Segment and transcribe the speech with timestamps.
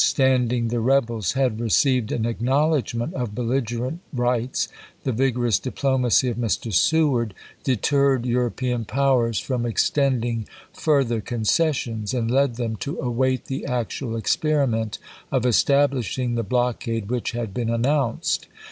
[0.03, 4.67] Standing the rebels had received an acknowledg ment of belligerent rights,
[5.03, 6.73] the vigorous diplomacy of Mr.
[6.73, 14.15] Seward deterred European powers from extending fui'ther concessions, and led them to await the actual
[14.17, 14.97] experiment
[15.31, 18.47] of establishing the blockade which had been announced.